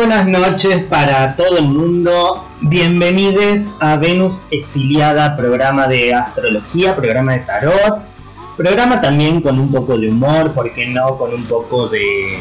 [0.00, 2.46] buenas noches para todo el mundo.
[2.62, 8.00] Bienvenidos a Venus Exiliada, programa de astrología, programa de tarot,
[8.56, 11.18] programa también con un poco de humor, ¿por qué no?
[11.18, 12.38] Con un poco de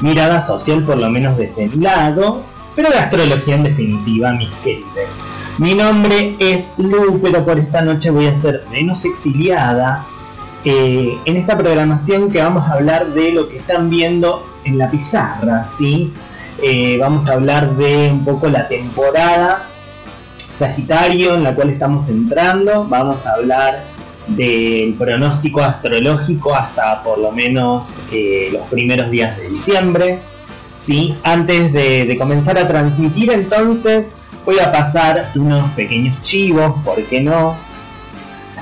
[0.00, 2.42] mirada social, por lo menos desde mi lado,
[2.74, 5.28] pero de astrología en definitiva, mis queridos.
[5.58, 10.06] Mi nombre es Lu, pero por esta noche voy a ser Venus Exiliada.
[10.64, 14.88] Eh, en esta programación que vamos a hablar de lo que están viendo en la
[14.88, 16.10] pizarra, ¿sí?
[16.66, 19.68] Eh, vamos a hablar de un poco la temporada
[20.38, 22.86] Sagitario en la cual estamos entrando.
[22.88, 23.84] Vamos a hablar
[24.28, 30.20] del pronóstico astrológico hasta por lo menos eh, los primeros días de diciembre.
[30.80, 31.14] ¿sí?
[31.22, 34.06] Antes de, comenzar a transmitir entonces
[34.46, 37.56] voy a pasar unos pequeños chivos, ¿por qué no?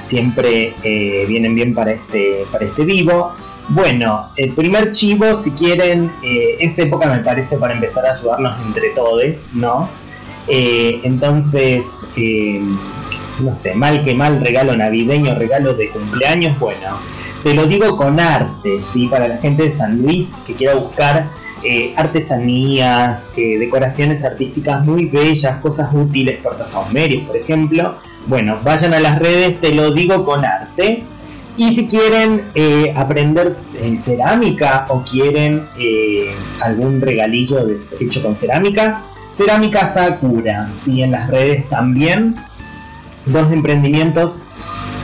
[0.02, 3.32] Siempre eh, vienen bien para este, para este vivo.
[3.68, 8.54] Bueno, el primer chivo, si quieren, eh, es época me parece para empezar a ayudarnos
[8.66, 9.88] entre todos, ¿no?
[10.48, 11.84] Eh, entonces,
[12.16, 12.60] eh,
[13.40, 16.98] no sé, mal que mal, regalo navideño, regalo de cumpleaños, bueno,
[17.44, 19.06] te lo digo con arte, ¿sí?
[19.06, 21.28] Para la gente de San Luis que quiera buscar
[21.96, 27.94] artesanías, decoraciones artísticas muy bellas, cosas útiles, puertas saumerios, por ejemplo.
[28.26, 31.04] Bueno, vayan a las redes, te lo digo con arte.
[31.56, 33.54] Y si quieren eh, aprender
[34.00, 37.66] cerámica o quieren eh, algún regalillo
[38.00, 39.02] hecho con cerámica,
[39.34, 42.36] Cerámica Sakura, sí, en las redes también.
[43.24, 44.42] Dos emprendimientos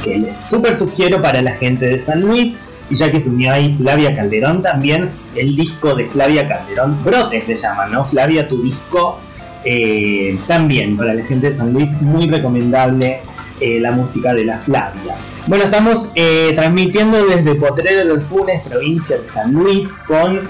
[0.04, 2.56] que les súper sugiero para la gente de San Luis.
[2.90, 7.42] Y ya que se unió ahí Flavia Calderón también, el disco de Flavia Calderón, Brote
[7.42, 8.06] se llama, ¿no?
[8.06, 9.18] Flavia, tu disco,
[9.62, 13.20] eh, también para la gente de San Luis, muy recomendable
[13.60, 15.16] la música de la Flavia.
[15.48, 20.46] Bueno, estamos eh, transmitiendo desde Potrero de los Funes, provincia de San Luis, con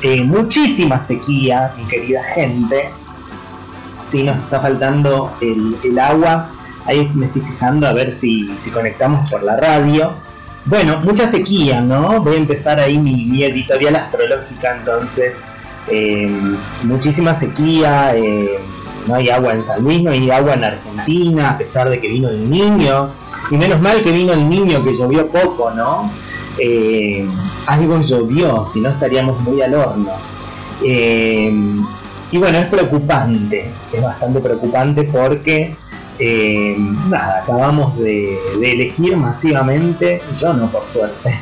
[0.00, 2.88] eh, muchísima sequía, mi querida gente.
[4.02, 6.52] Sí, nos está faltando el, agua.
[6.86, 10.14] Ahí me estoy fijando a ver si, conectamos por la radio.
[10.64, 12.22] Bueno, mucha sequía, ¿no?
[12.22, 15.34] Voy a empezar ahí mi, editorial astrológica entonces.
[15.86, 18.14] Eh, muchísima sequía,
[19.06, 22.08] no hay agua en San Luis, no hay agua en Argentina, a pesar de que
[22.08, 23.10] vino el niño.
[23.50, 26.10] Y menos mal que vino el niño, que llovió poco, ¿no?
[26.58, 27.26] Eh,
[27.66, 30.12] algo llovió, si no estaríamos muy al horno.
[30.84, 31.52] Eh,
[32.32, 35.74] y bueno, es preocupante, es bastante preocupante porque,
[36.18, 36.76] eh,
[37.08, 41.34] nada, acabamos de, elegir masivamente, yo no por suerte,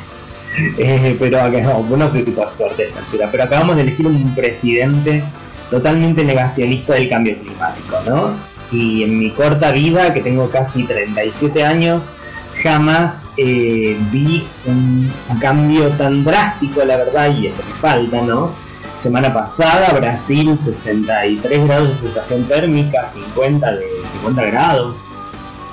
[1.19, 5.23] pero no, no sé si por suerte esta altura, pero acabamos de elegir un presidente
[5.69, 8.48] totalmente negacionista del cambio climático, ¿no?
[8.71, 12.13] Y en mi corta vida, que tengo casi 37 años,
[12.61, 18.51] jamás eh, vi un, cambio tan drástico, la verdad, y eso que falta, ¿no?
[18.99, 24.97] Semana pasada, Brasil, 63 grados de sensación térmica, 50 de 50 grados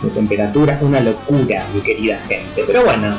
[0.03, 2.63] de temperatura, una locura, mi querida gente.
[2.65, 3.17] Pero bueno,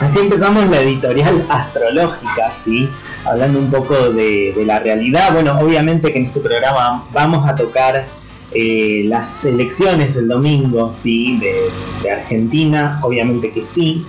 [0.00, 2.88] así empezamos la editorial astrológica, ¿sí?
[3.26, 5.32] Hablando un poco de la realidad.
[5.32, 8.06] Bueno, obviamente que en este programa vamos a tocar
[8.54, 14.04] eh, las elecciones el domingo, sí, de, Argentina, obviamente que sí.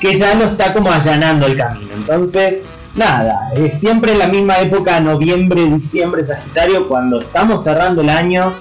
[0.01, 1.91] que ya no está como allanando el camino.
[1.95, 2.63] Entonces,
[2.95, 8.53] nada, siempre en la misma época, noviembre, diciembre, Sagitario, cuando estamos cerrando el año,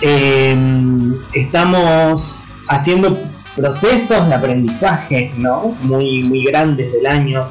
[0.00, 3.18] Em, estamos haciendo
[3.54, 5.74] procesos de aprendizaje, ¿no?
[5.82, 7.46] Muy, muy grandes del año.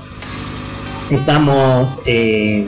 [1.12, 2.66] Estamos eh,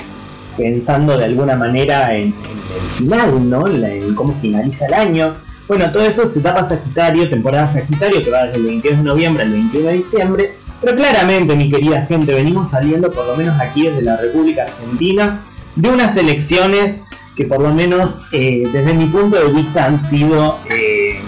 [0.61, 3.67] pensando de alguna manera en, el final, ¿no?
[3.67, 5.33] En cómo finaliza el año.
[5.67, 9.43] Bueno, todo eso es etapa Sagitario, temporada Sagitario, que va desde el 22 de noviembre
[9.43, 10.53] al 21 de diciembre.
[10.79, 15.41] Pero claramente, mi querida gente, venimos saliendo, por lo menos aquí desde la República Argentina,
[15.75, 17.05] de unas elecciones
[17.35, 21.21] que por lo menos eh, desde mi punto de vista han sido eh,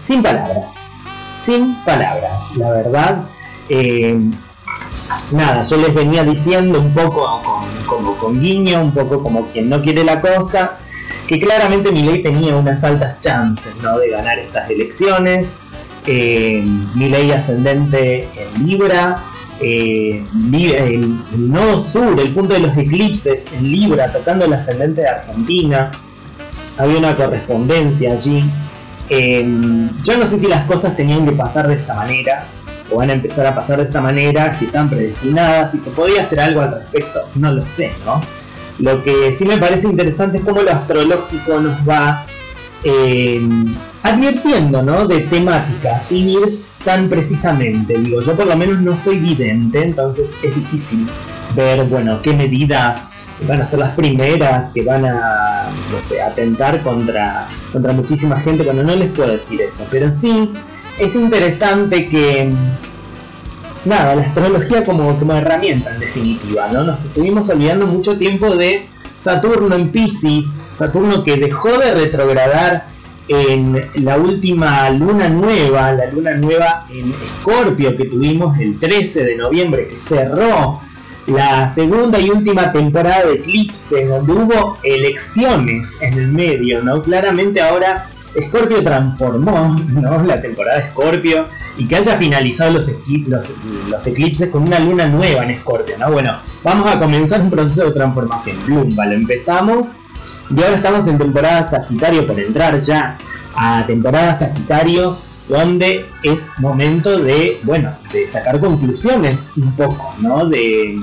[0.00, 0.64] sin palabras.
[1.46, 3.24] Sin palabras, la verdad.
[3.70, 4.18] Eh,
[5.32, 7.42] nada, yo les venía diciendo un poco
[7.86, 10.78] como con guiño, un poco como quien no quiere la cosa,
[11.26, 13.98] que claramente ley tenía unas altas chances ¿no?
[13.98, 15.46] de ganar estas elecciones.
[16.06, 19.22] mi ley ascendente en Libra,
[19.60, 25.08] eh, el, nodo sur, el punto de los eclipses en Libra, tocando el ascendente de
[25.08, 25.90] Argentina.
[26.78, 28.44] Había una correspondencia allí.
[29.10, 32.46] Em, yo no sé si las cosas tenían que pasar de esta manera,
[32.90, 36.22] o van a empezar a pasar de esta manera, si están predestinadas, si se podía
[36.22, 38.20] hacer algo al respecto, no lo sé, ¿no?
[38.78, 42.24] Lo que sí me parece interesante es cómo lo astrológico nos va
[42.84, 45.06] em, advirtiendo, ¿no?
[45.06, 47.98] De temáticas, sin ir tan precisamente.
[47.98, 51.06] Digo, yo por lo menos no soy vidente, entonces es difícil
[51.56, 53.10] ver, bueno, qué medidas
[53.46, 58.64] van a ser las primeras que van a, no sé, atentar contra, contra muchísima gente.
[58.64, 60.52] Bueno, no les puedo decir eso, pero sí
[60.98, 62.52] es interesante que,
[63.84, 66.84] nada, la astrología como, como herramienta en definitiva, ¿no?
[66.84, 68.86] Nos estuvimos olvidando mucho tiempo de
[69.20, 70.46] Saturno en Pisces,
[70.76, 72.86] Saturno que dejó de retrogradar
[73.28, 79.36] en la última luna nueva, la luna nueva en Escorpio que tuvimos el 13 de
[79.36, 80.80] noviembre, que cerró
[81.26, 87.02] la segunda y última temporada de Eclipse, donde hubo elecciones en el medio, ¿no?
[87.02, 88.08] Claramente ahora
[88.46, 90.22] Scorpio transformó ¿no?
[90.22, 91.46] la temporada de Scorpio
[91.76, 96.12] y que haya finalizado los, eclipses con una luna nueva en Scorpio, ¿no?
[96.12, 98.58] Bueno, vamos a comenzar un proceso de transformación.
[98.64, 99.96] Plumba, lo empezamos
[100.50, 103.18] y ahora estamos en temporada Sagitario por entrar ya
[103.54, 105.16] a temporada Sagitario
[105.48, 110.46] donde es momento de, bueno, de sacar conclusiones un poco, ¿no?
[110.46, 110.98] De,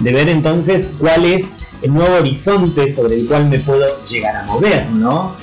[0.00, 4.42] de ver entonces cuál es el nuevo horizonte sobre el cual me puedo llegar a
[4.44, 5.36] mover, ¿no?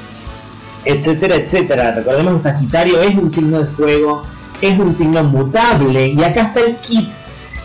[0.85, 1.91] Etcétera, etcétera.
[1.91, 4.23] Recordemos que Sagitario es un signo de fuego,
[4.61, 7.09] es un signo mutable y acá está el kit,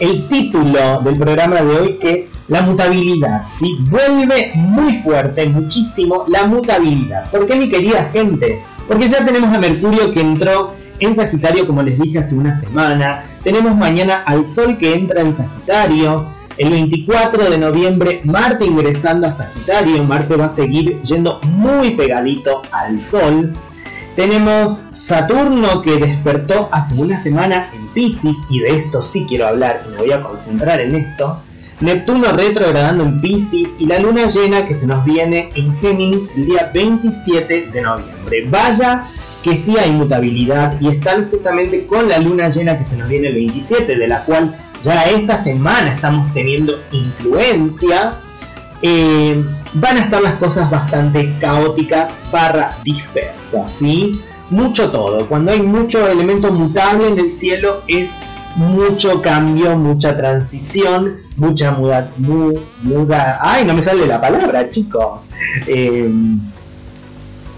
[0.00, 3.76] el título del programa de hoy que es la mutabilidad, ¿sí?
[3.90, 7.30] Vuelve muy fuerte, muchísimo la mutabilidad.
[7.30, 8.62] ¿Por qué mi querida gente?
[8.86, 13.24] Porque ya tenemos a Mercurio que entró en Sagitario como les dije hace una semana,
[13.42, 16.26] tenemos mañana al Sol que entra en Sagitario,
[16.58, 20.02] el 24 de noviembre, Marte ingresando a Sagitario.
[20.04, 23.52] Marte va a seguir yendo muy pegadito al Sol.
[24.14, 29.82] Tenemos Saturno que despertó hace una semana en Pisces, y de esto sí quiero hablar
[29.86, 31.42] y me voy a concentrar en esto.
[31.80, 36.46] Neptuno retrogradando en Pisces y la luna llena que se nos viene en Géminis el
[36.46, 38.46] día 27 de noviembre.
[38.48, 39.04] Vaya
[39.42, 43.28] que sí hay mutabilidad y están justamente con la luna llena que se nos viene
[43.28, 48.14] el 27, de la cual ya esta semana estamos teniendo influencia,
[48.82, 49.42] eh,
[49.74, 54.20] van a estar las cosas bastante caóticas para dispersas, ¿sí?
[54.50, 55.26] Mucho todo.
[55.26, 58.16] Cuando hay mucho elemento mutable en el cielo es
[58.54, 65.22] mucho cambio, mucha transición, mucha muda, muda, ay, no me sale la palabra, chico.
[65.66, 66.10] Eh,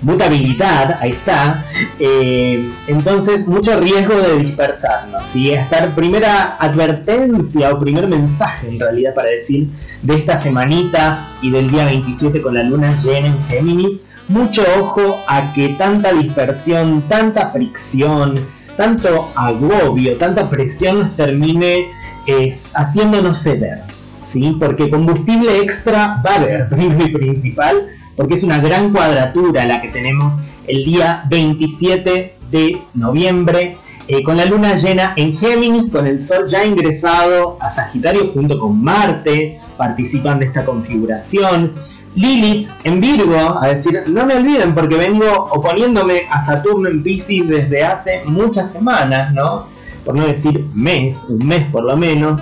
[0.03, 1.65] mutabilidad, ahí está.
[1.99, 5.35] Eh, entonces, mucho riesgo de dispersarnos.
[5.37, 9.69] Y esta primera advertencia o primer mensaje en realidad para decir
[10.03, 15.25] de esta semanita y del día 27 con la luna llena en Géminis, mucho ojo
[15.27, 18.39] a que tanta dispersión, tanta fricción,
[18.77, 21.87] tanto agobio, tanta presión nos termine
[22.27, 23.83] es, haciéndonos ceder.
[24.27, 24.57] ¿sí?
[24.59, 27.87] Porque combustible extra va a haber, primero y principal,
[28.19, 30.35] porque es una gran cuadratura la que tenemos
[30.67, 33.77] el día 27 de noviembre,
[34.09, 38.59] eh, con la luna llena en Géminis, con el Sol ya ingresado a Sagitario junto
[38.59, 41.75] con Marte, participan de esta configuración.
[42.17, 47.47] Lilith en Virgo, a decir, no me olviden porque vengo oponiéndome a Saturno en Pisces
[47.47, 49.67] desde hace muchas semanas, ¿no?
[50.05, 52.41] Por no decir mes, un mes por lo menos.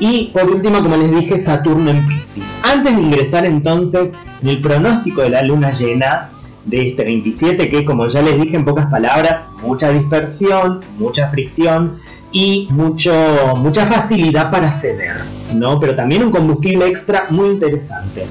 [0.00, 2.58] Y por último, como les dije, Saturno en Pisces.
[2.62, 4.10] Antes de ingresar entonces
[4.42, 6.30] en el pronóstico de la luna llena
[6.64, 11.98] de este 27, que como ya les dije en pocas palabras, mucha dispersión, mucha fricción
[12.32, 13.12] y mucho,
[13.56, 15.16] mucha facilidad para ceder,
[15.54, 15.78] ¿no?
[15.78, 18.24] Pero también un combustible extra muy interesante.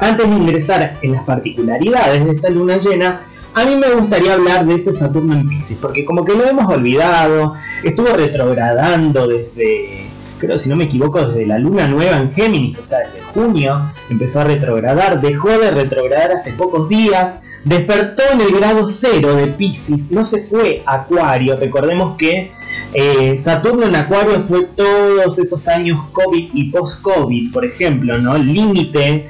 [0.00, 3.20] antes de ingresar en las particularidades de esta luna llena,
[3.54, 6.66] a mí me gustaría hablar de ese Saturno en Pisces, porque como que lo hemos
[6.66, 7.54] olvidado,
[7.84, 10.03] estuvo retrogradando desde,
[10.38, 13.90] creo si no me equivoco, desde la luna nueva en Géminis, o sea, desde junio,
[14.10, 19.48] empezó a retrogradar, dejó de retrogradar hace pocos días, despertó en el grado cero de
[19.48, 22.50] Pisces, no se fue Acuario, recordemos que
[22.92, 28.36] eh, Saturno en Acuario fue todos esos años COVID y post-COVID, por ejemplo, ¿no?
[28.36, 29.26] El límite,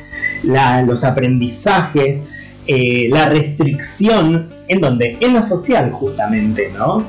[0.86, 2.26] los aprendizajes,
[2.66, 7.04] eh, la restricción, ¿en donde En lo social, justamente, ¿no?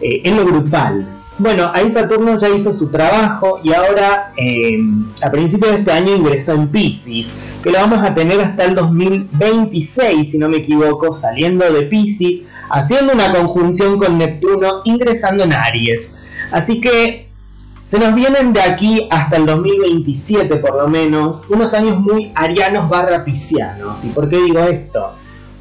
[0.00, 1.06] Eh, en lo grupal.
[1.38, 4.32] Bueno, ahí Saturno ya hizo su trabajo y ahora
[5.22, 8.74] a principios de este año ingresó en Pisces, que lo vamos a tener hasta el
[8.74, 12.40] 2026, si no me equivoco, saliendo de Pisces
[12.70, 16.16] haciendo una conjunción con Neptuno, ingresando en Aries.
[16.50, 17.28] Así que
[17.86, 22.88] se nos vienen de aquí hasta el 2027 por lo menos, unos años muy arianos
[22.88, 24.04] barra piscianos.
[24.04, 25.12] ¿Y por qué digo esto?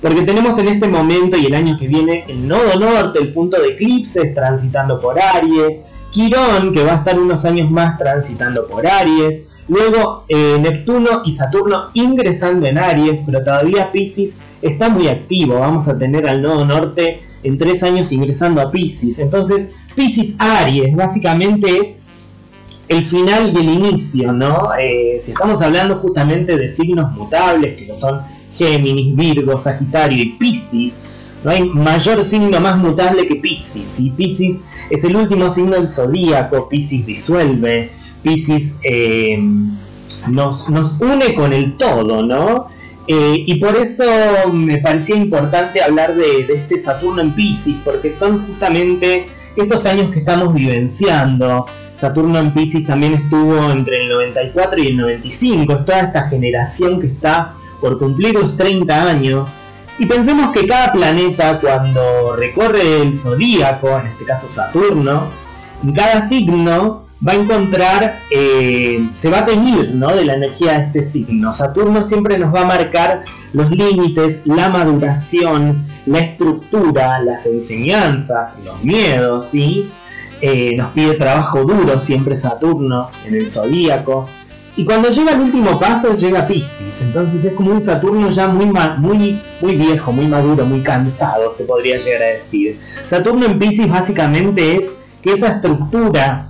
[0.01, 3.60] Porque tenemos en este momento y el año que viene el nodo norte, el punto
[3.60, 8.88] de eclipses transitando por Aries, Quirón que va a estar unos años más transitando por
[8.88, 15.60] Aries, luego eh, Neptuno y Saturno ingresando en Aries, pero todavía Pisces está muy activo.
[15.60, 19.20] Vamos a tener al nodo norte en tres años ingresando a Pisces.
[19.20, 22.01] Entonces, Pisces Aries básicamente es
[22.88, 24.70] el final y el inicio, ¿no?
[24.80, 28.22] Eh, si estamos hablando justamente de signos mutables, que son
[28.58, 30.94] Géminis, Virgo, Sagitario y Pisces,
[31.44, 34.00] no hay mayor signo más mutable que Pisces.
[34.00, 34.58] Y Pisces
[34.90, 37.90] es el último signo del zodíaco, Pisces disuelve,
[38.24, 39.38] Pisces eh,
[40.30, 42.68] nos, nos une con el todo, ¿no?
[43.08, 44.04] Eh, y por eso
[44.52, 50.20] me parecía importante hablar de, este Saturno en Pisces, porque son justamente estos años que
[50.20, 51.66] estamos vivenciando.
[52.00, 57.00] Saturno en Pisces también estuvo entre el 94 y el 95, es toda esta generación
[57.00, 59.53] que está por cumplir los 30 años.
[60.00, 65.29] Y pensemos que cada planeta cuando recorre el zodíaco, en este caso Saturno,
[65.84, 70.15] en cada signo va a encontrar, eh, se va a teñir ¿no?
[70.15, 71.53] de la energía de este signo.
[71.53, 78.84] Saturno siempre nos va a marcar los límites, la maduración, la estructura, las enseñanzas, los
[78.84, 79.89] miedos, ¿sí?
[80.39, 84.29] Eh, nos pide trabajo duro siempre Saturno en el zodíaco.
[84.77, 88.67] Y cuando llega el último paso llega Pisces, entonces es como un Saturno ya muy,
[88.67, 92.79] muy, muy viejo, muy maduro, muy cansado, se podría llegar a decir.
[93.07, 94.93] Saturno en Pisces básicamente es
[95.24, 96.50] que esa estructura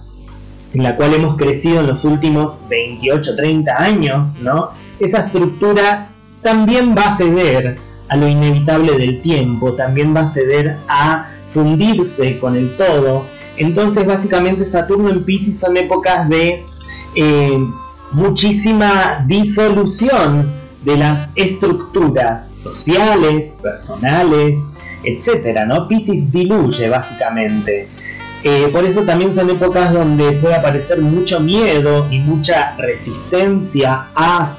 [0.74, 4.72] en la cual hemos crecido en los últimos 28, 30 años, ¿no?
[5.00, 6.10] Esa estructura
[6.42, 7.78] también va a ceder
[8.10, 13.26] a lo inevitable del tiempo, también va a ceder a fundirse con el todo.
[13.56, 16.66] Entonces básicamente Saturno en Pisces son épocas de
[17.16, 17.58] eh,
[18.12, 20.52] muchísima disolución
[20.84, 24.58] de las estructuras sociales, personales,
[25.04, 25.66] etc.
[25.68, 25.88] ¿no?
[25.88, 27.88] Diluye básicamente.
[28.44, 34.58] Eh, por eso también son épocas donde puede aparecer mucho miedo y mucha resistencia a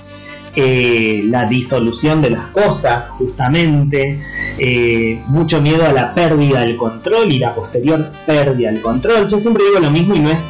[0.56, 4.20] eh, la disolución de las cosas, justamente.
[4.58, 9.28] Eh, mucho miedo a la pérdida del control y la posterior pérdida del control.
[9.28, 10.42] Yo siempre digo lo mismo y no es,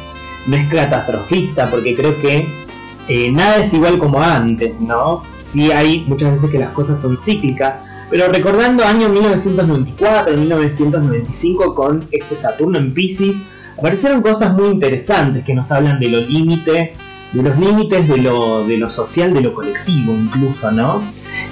[0.47, 2.47] no es catastrofista, porque creo que
[3.31, 5.23] nada es igual como antes, ¿no?
[5.41, 12.05] Sí hay muchas veces que las cosas son cíclicas, pero recordando año 1994, 1995 con
[12.11, 13.43] este Saturno en Pisces,
[13.77, 16.91] aparecieron cosas muy interesantes que nos hablan de los límites,
[17.33, 21.01] de los límites de lo, de lo social, de lo colectivo incluso, ¿no?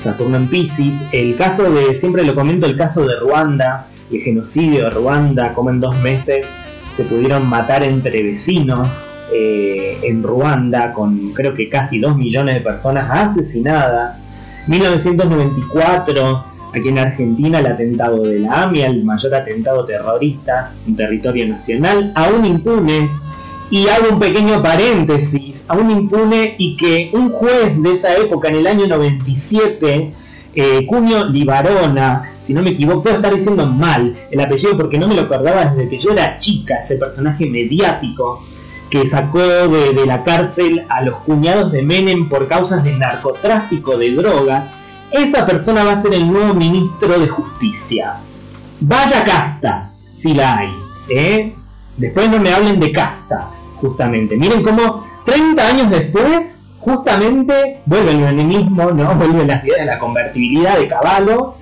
[0.03, 4.83] Saturno en Pisces, el caso de, siempre lo comento, el caso de Ruanda, el genocidio
[4.83, 6.45] de Ruanda, como en dos meses
[6.91, 8.87] se pudieron matar entre vecinos
[9.33, 14.27] eh, en Ruanda, con creo que casi dos millones de personas asesinadas
[14.67, 16.43] 1994,
[16.73, 22.11] aquí en Argentina, el atentado de la AMIA, el mayor atentado terrorista en territorio nacional,
[22.15, 23.09] aún impune.
[23.69, 28.55] Y hago un pequeño paréntesis, aún impune y que un juez de esa época, en
[28.55, 30.13] el año 97,
[30.55, 35.07] eh, Cunio Libarona, si no me equivoco, puedo estar diciendo mal el apellido porque no
[35.07, 38.41] me lo acordaba desde que yo era chica, ese personaje mediático
[38.89, 44.11] que sacó de, la cárcel a los cuñados de Menem por causas de narcotráfico de
[44.11, 44.67] drogas,
[45.11, 48.15] esa persona va a ser el nuevo ministro de Justicia.
[48.79, 50.73] Vaya casta, si la hay.
[51.09, 51.55] ¿eh?
[51.97, 54.37] Después no me hablen de casta, justamente.
[54.37, 59.15] Miren cómo 30 años después, justamente, vuelve el menemismo, ¿no?
[59.15, 61.55] vuelve la idea de la convertibilidad de Caballo.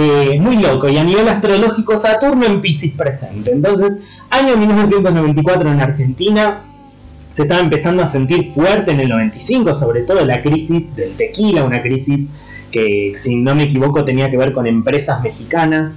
[0.00, 3.50] Eh, muy loco, y a nivel astrológico Saturno en Pisces presente.
[3.50, 3.98] Entonces,
[4.30, 6.60] año 1994 en Argentina,
[7.34, 11.64] se estaba empezando a sentir fuerte en el 95, sobre todo la crisis del tequila,
[11.64, 12.28] una crisis
[12.70, 15.96] que si no me equivoco tenía que ver con empresas mexicanas.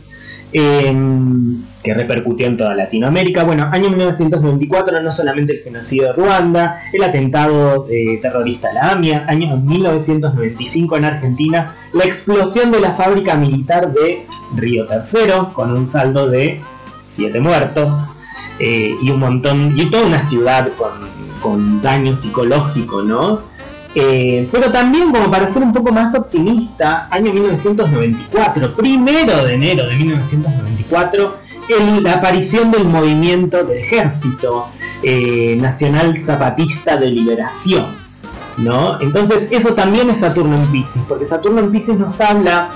[0.52, 3.44] Em, que repercutió en toda Latinoamérica.
[3.44, 8.92] Bueno, año 1994 no solamente el genocidio de Ruanda, el atentado eh, terrorista a la
[8.92, 15.72] AMIA, año 1995 en Argentina, la explosión de la fábrica militar de Río Tercero, con
[15.72, 16.62] un saldo de
[17.08, 17.94] 7 muertos
[18.60, 20.92] eh, y un montón, y toda una ciudad con,
[21.42, 23.52] con daño psicológico, ¿no?
[23.94, 29.86] Eh, pero también como para ser un poco más optimista, año 1994, primero de enero
[29.86, 31.41] de 1994,
[32.02, 34.68] la aparición del movimiento del ejército
[35.04, 38.02] eh, nacional zapatista de liberación.
[38.58, 39.00] ¿no?
[39.00, 42.70] Entonces eso también es Saturno en Pisces, porque Saturno en Pisces nos habla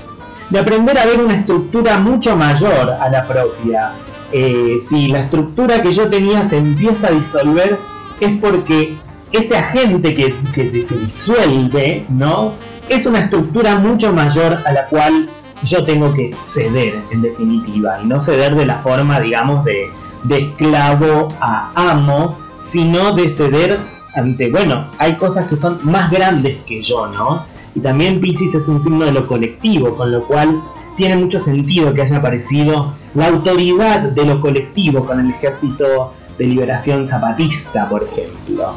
[0.50, 3.92] de aprender a ver una estructura mucho mayor a la propia.
[4.32, 7.80] Eh, si la estructura que yo tenía se empieza a disolver,
[8.20, 8.98] es porque
[9.32, 12.54] ese agente que, que, que disuelve, ¿no?
[12.88, 15.30] Es una estructura mucho mayor a la cual
[15.66, 19.90] yo tengo que ceder, en definitiva, y no ceder de la forma, digamos, de,
[20.30, 23.80] esclavo a amo, sino de ceder
[24.16, 27.46] ante, bueno, hay cosas que son más grandes que yo, ¿no?
[27.76, 30.62] Y también Pisces es un signo de lo colectivo, con lo cual
[30.96, 36.46] tiene mucho sentido que haya aparecido la autoridad de lo colectivo con el ejército de
[36.46, 38.74] liberación zapatista, por ejemplo.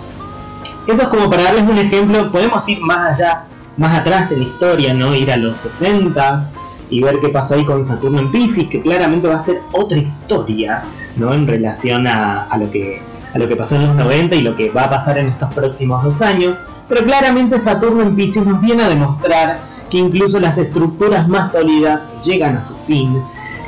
[0.86, 3.44] Eso es como para darles un ejemplo, podemos ir más allá,
[3.76, 5.14] más atrás en la historia, ¿no?
[5.14, 6.50] Ir a los 60
[6.90, 9.98] y ver qué pasó ahí con Saturno en Pisces, que claramente va a ser otra
[9.98, 10.82] historia,
[11.16, 11.32] ¿no?
[11.32, 13.00] En relación a, lo que,
[13.34, 15.52] a lo que pasó en los 90 y lo que va a pasar en estos
[15.52, 16.56] próximos dos años.
[16.88, 22.00] Pero claramente Saturno en Pisces nos viene a demostrar que incluso las estructuras más sólidas
[22.24, 23.20] llegan a su fin.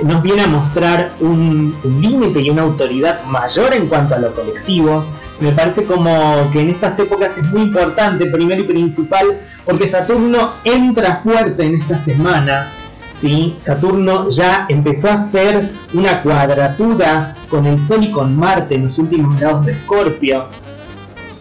[0.02, 5.04] Nos viene a mostrar un límite y una autoridad mayor en cuanto a lo colectivo,
[5.40, 10.52] me parece como que en estas épocas es muy importante, primero y principal, porque Saturno
[10.64, 12.70] entra fuerte en esta semana.
[13.12, 13.56] ¿Sí?
[13.60, 18.98] Saturno ya empezó a hacer una cuadratura con el Sol y con Marte en los
[18.98, 20.46] últimos grados de Escorpio.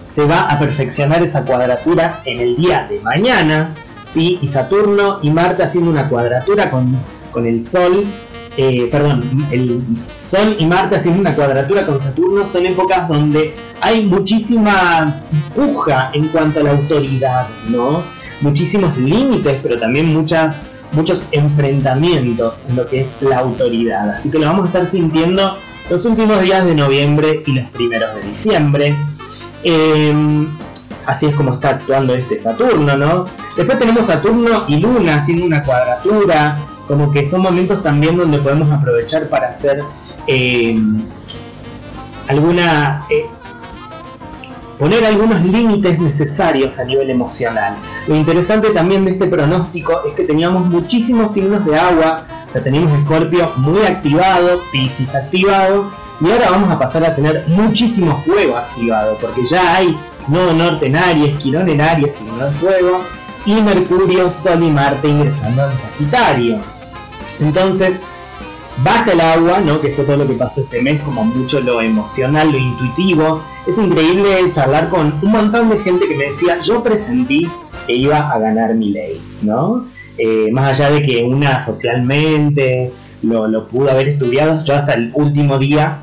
[0.07, 3.73] Se va a perfeccionar esa cuadratura en el día de mañana.
[4.13, 4.39] ¿sí?
[4.41, 6.97] Y Saturno y Marte haciendo una cuadratura con,
[7.31, 8.05] con el Sol
[8.61, 9.81] eh, perdón, el
[10.17, 15.21] Sol y Marte haciendo una cuadratura con Saturno son épocas donde hay muchísima
[15.55, 18.03] puja en cuanto a la autoridad, ¿no?
[18.41, 20.57] Muchísimos límites, pero también muchas,
[20.91, 24.09] muchos enfrentamientos en lo que es la autoridad.
[24.09, 25.57] Así que lo vamos a estar sintiendo
[25.89, 28.95] los últimos días de noviembre y los primeros de diciembre.
[29.63, 30.47] Em,
[31.05, 33.25] así es como está actuando este Saturno, ¿no?
[33.55, 38.71] Después tenemos Saturno y Luna haciendo una cuadratura, como que son momentos también donde podemos
[38.71, 39.83] aprovechar para hacer
[40.27, 40.75] eh,
[42.27, 43.25] alguna eh,
[44.79, 47.75] poner algunos límites necesarios a nivel emocional.
[48.07, 52.63] Lo interesante también de este pronóstico es que teníamos muchísimos signos de agua, o sea,
[52.63, 58.55] teníamos Escorpio muy activado, Pisces activado, y ahora vamos a pasar a tener muchísimo fuego
[58.55, 63.01] activado, porque ya hay Nodo Norte en Aries, Quirón en Aries, signo de fuego,
[63.45, 66.59] y Mercurio, Sol y Marte ingresando en Sagitario.
[67.41, 67.99] Entonces,
[68.83, 69.81] baja el agua, ¿no?
[69.81, 73.41] Que fue todo lo que pasó este mes, como mucho lo emocional, lo intuitivo.
[73.67, 77.49] Es increíble charlar con un montón de gente que me decía, yo presentí
[77.85, 79.85] que iba a ganar mi ley, ¿no?
[80.17, 82.91] Eh, más allá de que una socialmente
[83.23, 85.99] lo, lo pudo haber estudiado, yo hasta el último día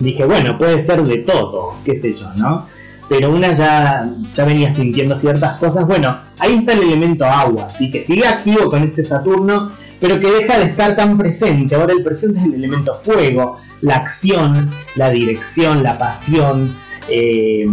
[0.00, 2.66] dije, bueno, puede ser de todo, qué sé yo, ¿no?
[3.08, 5.86] Pero una ya, ya venía sintiendo ciertas cosas.
[5.86, 10.30] Bueno, ahí está el elemento agua, así que sigue activo con este Saturno pero que
[10.30, 11.74] deja de estar tan presente.
[11.74, 16.74] Ahora el presente es el elemento fuego, la acción, la dirección, la pasión,
[17.08, 17.66] eh,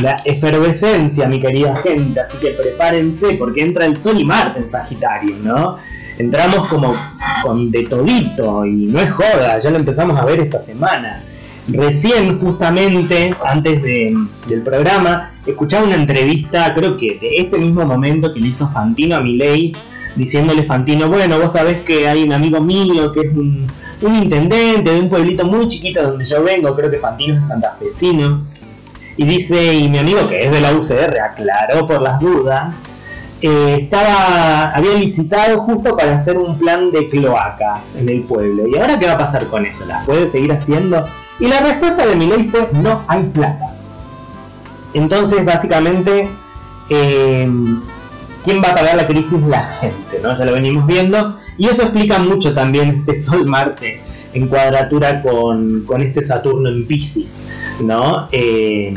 [0.00, 2.20] la efervescencia, mi querida gente.
[2.20, 5.78] Así que prepárense porque entra el Sol y Marte en Sagitario, ¿no?
[6.18, 6.94] Entramos como
[7.42, 11.22] con de todito y no es joda, ya lo empezamos a ver esta semana.
[11.66, 18.40] Recién, justamente, antes del programa, escuchaba una entrevista, creo que de este mismo momento que
[18.40, 19.74] le hizo Fantino a Milei
[20.16, 23.66] diciéndole Fantino, bueno, vos sabés que hay un amigo mío que es un,
[24.02, 28.42] intendente de un pueblito muy chiquito donde yo vengo, creo que Fantino es santafesino,
[29.16, 32.82] y dice, y mi amigo que es de la UCR, aclaró por las dudas,
[33.40, 38.66] eh, estaba, había licitado justo para hacer un plan de cloacas en el pueblo.
[38.66, 39.84] ¿Y ahora qué va a pasar con eso?
[39.86, 41.06] ¿Las puede seguir haciendo?
[41.38, 43.74] Y la respuesta de mi ley fue, no hay plata.
[44.94, 46.30] Entonces, básicamente,
[46.88, 47.48] eh,
[48.44, 49.40] ¿Quién va a pagar la crisis?
[49.48, 50.36] La gente, ¿no?
[50.36, 51.38] Ya lo venimos viendo.
[51.56, 54.00] Y eso explica mucho también este Sol-Marte
[54.34, 57.50] en cuadratura con, este Saturno en Pisces,
[57.82, 58.28] ¿no?
[58.30, 58.94] Eh,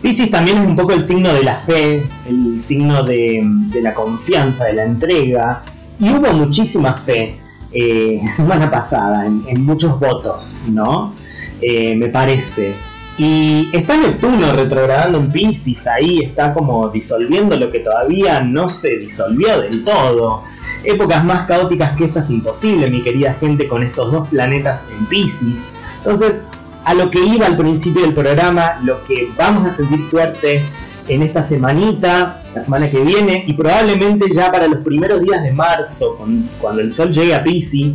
[0.00, 3.44] Pisces también es un poco el signo de la fe, el signo de,
[3.82, 5.62] la confianza, de la entrega.
[6.00, 7.36] Y hubo muchísima fe
[7.70, 11.12] eh, semana pasada en, muchos votos, ¿no?
[11.60, 12.74] Eh, me parece.
[13.16, 18.96] Y está Neptuno retrogradando en Pisces, ahí está como disolviendo lo que todavía no se
[18.96, 20.42] disolvió del todo.
[20.82, 25.58] Épocas más caóticas que estas imposible, mi querida gente, con estos dos planetas en Pisces.
[25.98, 26.42] Entonces,
[26.84, 30.62] a lo que iba al principio del programa, lo que vamos a sentir fuerte
[31.06, 35.52] en esta semanita, la semana que viene, y probablemente ya para los primeros días de
[35.52, 36.18] marzo,
[36.60, 37.94] cuando el sol llegue a Pisces,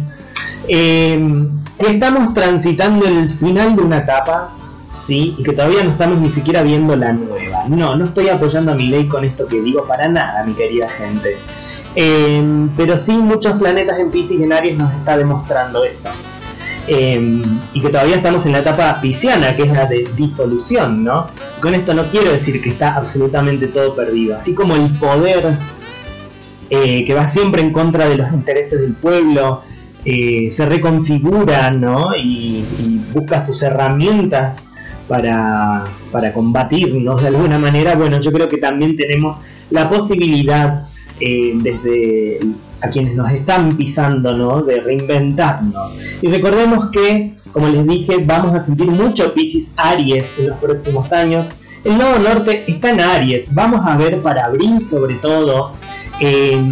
[0.68, 4.52] eh, estamos transitando el final de una etapa,
[5.16, 7.66] Y que todavía no estamos ni siquiera viendo la nueva.
[7.68, 10.90] No, no estoy apoyando a mi ley con esto que digo para nada, mi querida
[10.90, 11.38] gente.
[11.96, 16.10] Eh, pero sí muchos planetas en Pisces y en Aries nos está demostrando eso.
[16.88, 17.44] Em,
[17.74, 21.28] y que todavía estamos en la etapa pisciana, que es la de disolución, ¿no?
[21.62, 25.56] Con esto no quiero decir que está absolutamente todo perdido, así como el poder
[26.72, 29.62] eh, que va siempre en contra de los intereses del pueblo
[30.06, 32.16] eh, se reconfigura, ¿no?
[32.16, 32.64] Y,
[33.14, 34.58] busca sus herramientas
[35.10, 39.42] para, para combatirnos de alguna manera, bueno, yo creo que también tenemos
[39.72, 40.88] la posibilidad
[41.20, 42.40] eh, desde
[42.82, 44.62] a quienes nos están pisando, ¿no?
[44.62, 46.02] De reinventarnos.
[46.22, 51.12] Y recordemos que, como les dije, vamos a sentir mucho Pisces Aries en los próximos
[51.12, 51.46] años.
[51.84, 53.54] El Nodo Norte está en Aries.
[53.54, 55.74] Vamos a ver para abril, sobre todo,
[56.22, 56.70] eh,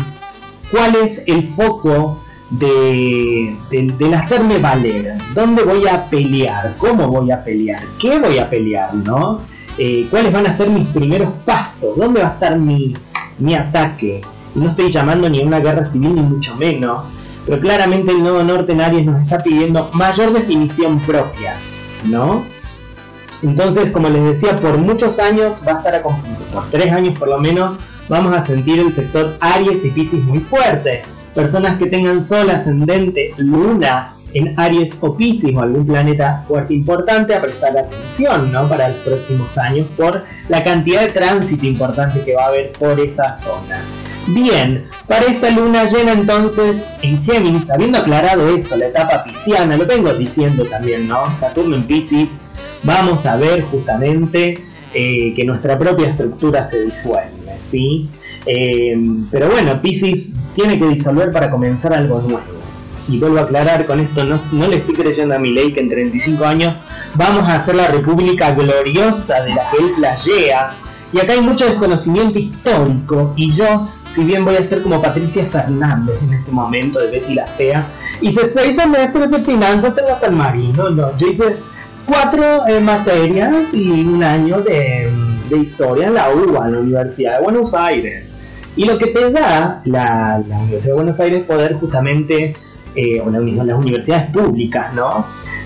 [0.72, 5.16] cuál es el foco de, del hacerme valer.
[5.34, 6.76] ¿Dónde voy a pelear?
[6.78, 7.84] ¿Cómo voy a pelear?
[8.00, 8.94] ¿Qué voy a pelear?
[8.94, 9.42] ¿No?
[9.78, 11.96] Eh, ¿Cuáles van a ser mis primeros pasos?
[11.98, 12.96] ¿Dónde va a estar mi,
[13.38, 14.22] mi ataque?
[14.56, 17.06] No estoy llamando ni a una guerra civil ni mucho menos,
[17.46, 21.56] pero claramente el Nodo Norte en Aries nos está pidiendo mayor definición propia,
[22.06, 22.44] ¿no?
[23.44, 27.28] Entonces, como les decía, por muchos años va a estar acompañado, por tres años por
[27.28, 27.76] lo menos,
[28.10, 31.04] vamos a sentir el sector Aries y Pisces muy fuerte.
[31.38, 37.36] Personas que tengan Sol, ascendente, Luna en Aries o Pisces o algún planeta fuerte importante
[37.36, 38.68] a prestar atención ¿no?
[38.68, 43.00] para los próximos años por la cantidad de tránsito importante que va a haber por
[43.00, 43.84] esa zona.
[44.26, 49.86] Bien, para esta luna llena entonces en Géminis, habiendo aclarado eso, la etapa pisciana, lo
[49.86, 51.36] vengo diciendo también, ¿no?
[51.36, 52.34] Saturno en Piscis,
[52.82, 58.10] vamos a ver justamente eh, que nuestra propia estructura se disuelve, ¿sí?
[58.48, 58.98] Eh,
[59.32, 62.42] pero bueno, Piscis tiene que disolver para comenzar algo nuevo.
[63.10, 65.80] Y vuelvo a aclarar con esto, no, no le estoy creyendo a mi ley que
[65.80, 66.82] en 35 años
[67.16, 70.72] vamos a hacer la república gloriosa de la que él flashea.
[71.14, 75.46] Y acá hay mucho desconocimiento histórico y yo si bien voy a ser como Patricia
[75.46, 77.86] Fernández en este momento de Betty la Fea,
[78.20, 81.58] hice seis semestres de finanzas en la San Marino, no, yo hice
[82.04, 85.12] cuatro eh, materias y un año de,
[85.62, 88.27] historia en la UBA, en la Universidad de Buenos Aires.
[88.78, 92.56] Y lo que te da la, Universidad de Buenos Aires es poder justamente,
[92.96, 95.26] eh, o las universidades públicas, ¿no?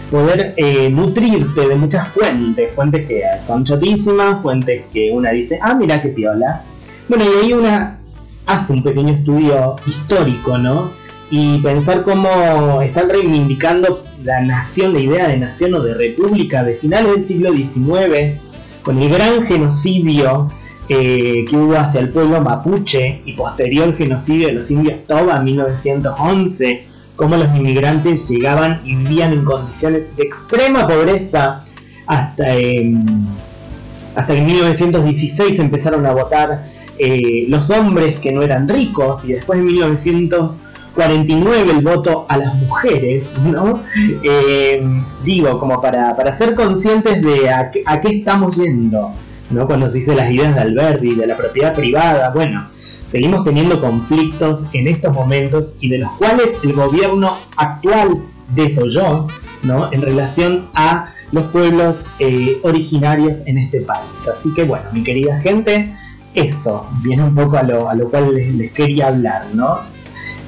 [0.09, 5.73] Poder eh, nutrirte de muchas fuentes, fuentes que son chotísimas, fuentes que una dice, ah,
[5.73, 6.63] mira qué piola.
[7.09, 7.97] Bueno, y hay una
[8.45, 10.91] hace un pequeño estudio histórico, ¿no?
[11.29, 16.75] Y pensar cómo están reivindicando la nación, la idea de nación o de república de
[16.75, 18.39] finales del siglo XIX,
[18.83, 20.49] con el gran genocidio
[20.93, 25.45] eh, que hubo hacia el pueblo mapuche y posterior genocidio de los indios Toba en
[25.45, 26.83] 1911,
[27.15, 31.63] cómo los inmigrantes llegaban y vivían en condiciones de extrema pobreza
[32.07, 36.65] hasta, hasta que en 1916 empezaron a votar
[36.97, 42.53] eh, los hombres que no eran ricos y después en 1949 el voto a las
[42.55, 43.81] mujeres, ¿no?
[44.23, 44.83] Eh,
[45.23, 49.13] digo, como para, ser conscientes de a, qué estamos yendo,
[49.51, 49.67] ¿no?
[49.67, 52.67] Cuando se dice las ideas de Alberti, de la propiedad privada, bueno,
[53.05, 58.21] seguimos teniendo conflictos en estos momentos y de los cuales el gobierno actual
[58.55, 59.27] desoyó,
[59.63, 59.91] ¿no?
[59.91, 64.09] En relación a los pueblos eh, originarios en este país.
[64.27, 65.93] Así que bueno, mi querida gente,
[66.33, 69.79] eso viene un poco a lo, a lo cual les, quería hablar, ¿no?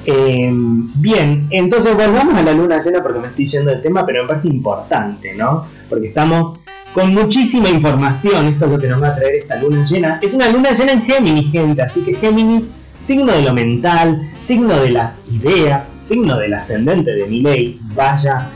[0.06, 4.22] Em, bien, entonces volvamos a la luna llena porque me estoy yendo del tema, pero
[4.22, 5.66] me parece importante, ¿no?
[5.88, 6.63] Porque estamos
[6.94, 10.18] con muchísima información, esto es lo que nos va a traer esta luna llena.
[10.22, 12.70] Es una luna llena en Géminis, gente, así que Géminis,
[13.02, 18.46] signo de lo mental, signo de las ideas, signo del ascendente de mi ley, vaya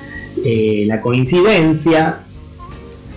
[0.44, 2.18] eh, la coincidencia,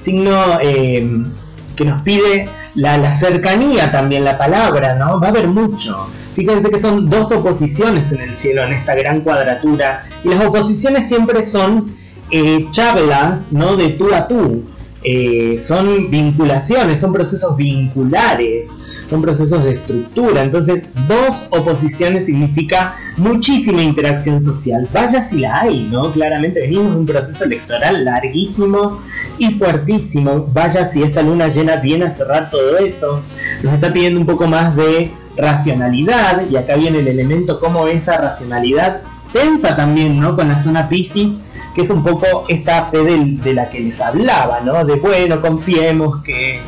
[0.01, 1.31] signo em,
[1.75, 5.19] que nos pide la, cercanía también, la palabra, ¿no?
[5.19, 6.07] Va a haber mucho.
[6.33, 10.05] Fíjense que son dos oposiciones en el cielo en esta gran cuadratura.
[10.23, 11.95] Y las oposiciones siempre son
[12.31, 13.75] eh, charlas, ¿no?
[13.75, 14.63] De tú a tú.
[15.03, 18.69] Eh, son vinculaciones, son procesos vinculares,
[19.09, 20.43] son procesos de estructura.
[20.43, 24.87] Entonces, dos oposiciones significa muchísima interacción social.
[24.93, 26.11] Vaya si la hay, ¿no?
[26.11, 28.99] Claramente venimos de un proceso electoral larguísimo
[29.37, 30.47] y fuertísimo.
[30.53, 33.21] Vaya si esta luna llena viene a cerrar todo eso.
[33.63, 38.17] Nos está pidiendo un poco más de racionalidad y acá viene el elemento como esa
[38.17, 39.01] racionalidad
[39.33, 40.35] tensa también, ¿no?
[40.35, 41.31] Con la zona Pisces
[41.73, 44.83] que es un poco esta fe de, la que les hablaba, ¿no?
[44.83, 46.59] De bueno, confiemos que,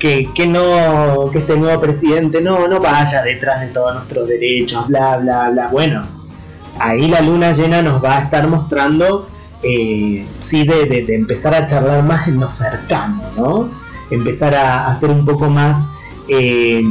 [0.00, 5.16] que, no, que este nuevo presidente no, no vaya detrás de todos nuestros derechos, bla,
[5.18, 5.68] bla, bla.
[5.68, 6.04] Bueno,
[6.78, 9.28] ahí la luna llena nos va a estar mostrando,
[9.62, 13.68] eh, sí, de, empezar a charlar más en lo cercano, ¿no?
[14.10, 15.88] Empezar a, hacer un poco más
[16.28, 16.82] eh,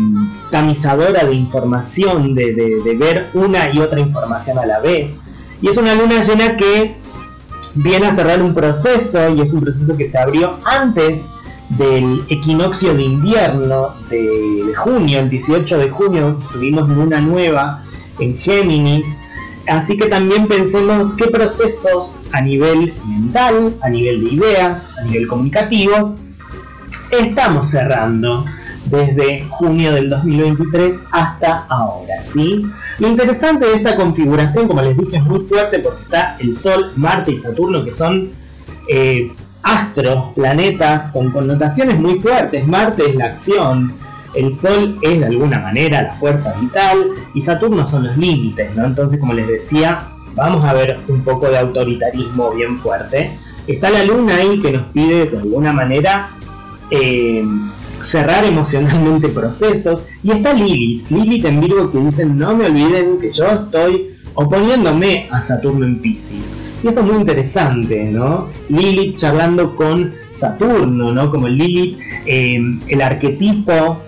[0.52, 5.24] tamizadora de información, de, de ver una y otra información a la vez.
[5.62, 6.96] Y es una luna llena que
[7.78, 11.26] viene a cerrar un proceso y es un proceso que se abrió antes
[11.70, 17.84] del equinoccio de invierno de, junio, el 18 de junio tuvimos luna nueva
[18.20, 19.06] en Géminis,
[19.68, 25.28] así que también pensemos qué procesos a nivel mental, a nivel de ideas, a nivel
[25.28, 26.20] comunicativos,
[27.12, 28.46] estamos cerrando
[28.86, 32.66] desde junio del 2023 hasta ahora, ¿sí?
[33.00, 36.94] Lo interesante de esta configuración, como les dije, es muy fuerte porque está el Sol,
[36.96, 38.30] Marte y Saturno, que son
[38.90, 39.32] eh,
[39.62, 42.66] astros, planetas con connotaciones muy fuertes.
[42.66, 43.94] Marte es la acción,
[44.34, 48.86] el Sol es de alguna manera la fuerza vital y Saturno son los límites, ¿no?
[48.86, 53.38] Entonces, como les decía, vamos a ver un poco de autoritarismo bien fuerte.
[53.68, 56.30] Está la Luna ahí que nos pide de alguna manera
[56.90, 57.44] eh,
[58.08, 60.06] cerrar emocionalmente procesos.
[60.24, 65.28] Y está Lilith, Lilith en Virgo que dicen no me olviden que yo estoy oponiéndome
[65.32, 66.54] a Saturno en Pisces.
[66.84, 68.48] Y esto es muy interesante, ¿no?
[68.70, 71.30] Lilith charlando con Saturno, ¿no?
[71.30, 74.00] Como Lilith, eh, el arquetipo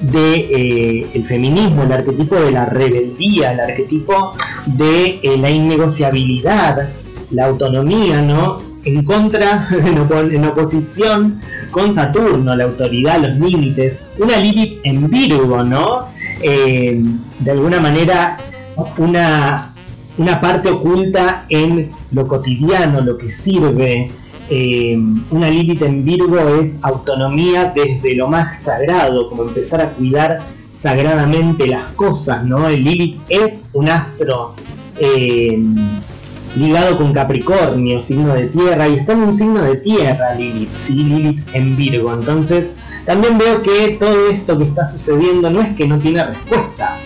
[0.00, 4.34] de eh, el feminismo, el arquetipo de la rebeldía, el arquetipo
[4.66, 6.88] de eh, la innegociabilidad,
[7.30, 8.71] la autonomía, ¿no?
[8.84, 11.40] En contra, en, oposición
[11.70, 16.06] con Saturno, la autoridad, los límites, una Lilith en Virgo, ¿no?
[16.42, 17.00] Eh,
[17.38, 18.38] de alguna manera,
[18.98, 19.72] una,
[20.18, 24.10] una parte oculta en lo cotidiano, lo que sirve.
[24.50, 24.98] Eh,
[25.30, 30.40] una Lilith en Virgo es autonomía desde lo más sagrado, como empezar a cuidar
[30.78, 32.68] sagradamente las cosas, ¿no?
[32.68, 34.54] El Lilith es un astro
[34.98, 35.58] eh,
[36.56, 40.94] ligado con Capricornio, signo de tierra, y está en un signo de tierra Lilith, ¿sí?
[40.94, 42.12] Lilith en Virgo.
[42.12, 42.72] Entonces,
[43.04, 46.96] también veo que todo esto que está sucediendo no es que no tiene respuesta.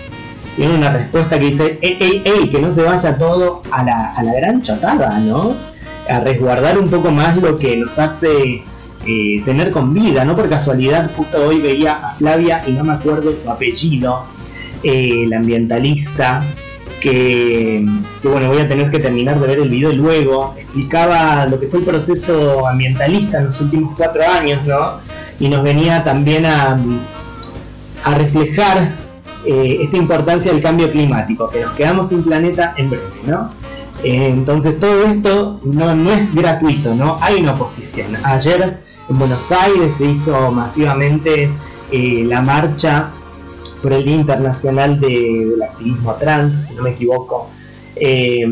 [0.56, 4.14] Tiene una respuesta que dice, ey, ey, ey, que no se vaya todo a la,
[4.14, 5.54] a la gran chatada, ¿no?
[6.08, 8.62] A resguardar un poco más lo que nos hace
[9.06, 10.34] eh, tener con vida, ¿no?
[10.34, 14.24] Por casualidad, justo hoy veía a Flavia, y no me acuerdo su apellido,
[14.82, 16.42] eh, la ambientalista,
[17.00, 17.86] que,
[18.22, 21.80] bueno, voy a tener que terminar de ver el video luego, explicaba lo que fue
[21.80, 24.98] el proceso ambientalista en los últimos cuatro años, ¿no?
[25.38, 26.78] Y nos venía también a,
[28.04, 28.92] a reflejar
[29.44, 33.50] eh, esta importancia del cambio climático, que nos quedamos sin planeta en breve, ¿no?
[34.02, 37.18] Eh, entonces todo esto no, no es gratuito, ¿no?
[37.20, 38.16] Hay una oposición.
[38.24, 38.78] Ayer
[39.08, 41.50] en Buenos Aires se hizo masivamente
[41.92, 43.10] eh, la marcha
[43.86, 47.48] por el Día Internacional del Activismo Trans, si no me equivoco.
[47.94, 48.44] Eh,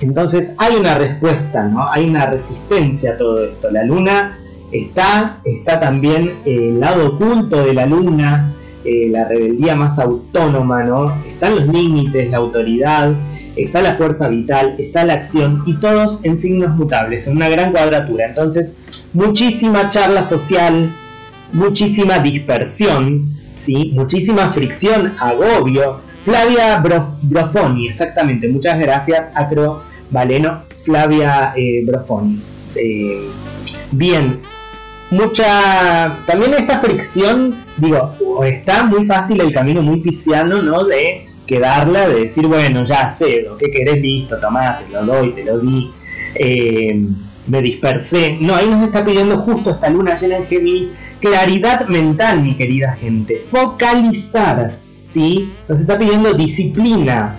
[0.00, 1.90] entonces hay una respuesta, ¿no?
[1.90, 3.68] Hay una resistencia a todo esto.
[3.72, 4.38] La luna
[4.70, 11.12] está, está también el lado oculto de la luna, eh, la rebeldía más autónoma, ¿no?
[11.26, 13.12] Están los límites, la autoridad,
[13.56, 17.72] está la fuerza vital, está la acción y todos en signos mutables, en una gran
[17.72, 18.26] cuadratura.
[18.28, 18.78] Entonces,
[19.14, 20.92] muchísima charla social,
[21.52, 23.90] muchísima dispersión, ¿sí?
[23.94, 26.00] muchísima fricción, agobio.
[26.24, 26.82] Flavia
[27.22, 32.40] Brofoni, exactamente, muchas gracias, Acro Valeno, Flavia eh, Brofoni.
[32.74, 33.28] Eh,
[33.92, 34.40] bien,
[35.10, 36.18] mucha.
[36.26, 38.14] También esta fricción, digo,
[38.44, 40.84] está muy fácil el camino muy pisciano, ¿no?
[40.84, 44.00] De quedarla, de decir, bueno, ya cedo, ¿qué querés?
[44.02, 45.92] Listo, tomá, te lo doy, te lo di.
[46.34, 47.06] Eh,
[47.46, 48.38] me dispersé.
[48.40, 52.92] No, ahí nos está pidiendo justo esta luna llena en Géminis claridad mental, mi querida
[52.92, 53.42] gente.
[53.50, 54.76] Focalizar,
[55.08, 55.52] ¿sí?
[55.68, 57.36] Nos está pidiendo disciplina.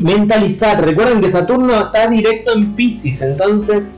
[0.00, 0.84] Mentalizar.
[0.84, 3.92] Recuerden que Saturno está directo en Pisces, entonces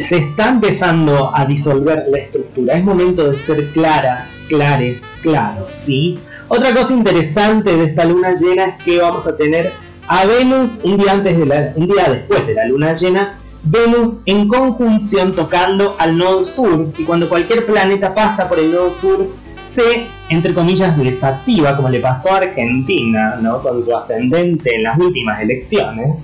[0.00, 2.74] se está empezando a disolver la estructura.
[2.74, 6.18] Es momento de ser claras, clares, claros, ¿sí?
[6.48, 9.72] Otra cosa interesante de esta luna llena es que vamos a tener
[10.06, 14.22] a Venus un día antes de la, un día después de la luna llena Venus
[14.26, 19.28] en conjunción tocando al nodo sur y cuando cualquier planeta pasa por el nodo sur
[19.68, 23.60] se, entre comillas, desactiva, como le pasó a Argentina, ¿no?
[23.60, 26.16] Con su ascendente en las últimas elecciones.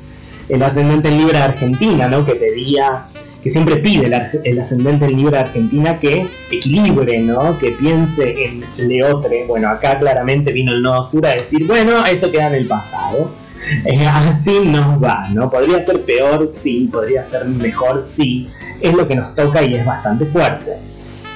[0.48, 2.24] El ascendente en Libra de Argentina, ¿no?
[2.24, 3.04] Que pedía,
[3.42, 4.10] que siempre pide
[4.44, 7.58] el, ascendente en Libra de Argentina que equilibre, ¿no?
[7.58, 9.44] Que piense en Leotre.
[9.46, 13.30] Bueno, acá claramente vino el nodo sur a decir, bueno, esto queda en el pasado.
[14.12, 15.50] Así nos va, ¿no?
[15.50, 18.48] Podría ser peor, sí, podría ser mejor, sí.
[18.81, 20.72] Es lo que nos toca y es bastante fuerte.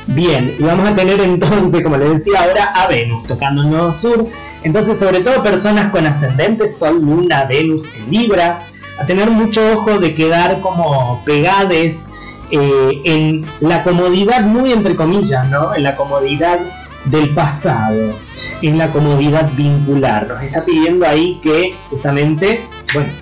[0.09, 3.93] Bien, y vamos a tener entonces, como les decía ahora, a Venus tocando el nodo
[3.93, 4.27] sur.
[4.63, 8.63] Entonces, sobre todo personas con ascendente Sol, Luna, Venus en Libra,
[8.99, 12.09] a tener mucho ojo de quedar como pegades
[12.51, 15.75] eh, en la comodidad, muy entre comillas, ¿no?
[15.75, 16.59] En la comodidad
[17.05, 18.15] del pasado,
[18.63, 20.29] en la comodidad vincular.
[20.29, 22.61] Nos está pidiendo ahí que justamente,
[22.95, 23.13] bueno,